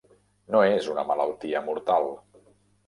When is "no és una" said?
0.55-1.05